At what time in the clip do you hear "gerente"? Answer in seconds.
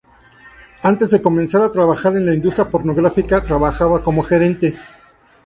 4.23-4.73